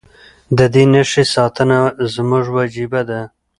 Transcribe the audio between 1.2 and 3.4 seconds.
ساتنه زموږ وجیبه ده.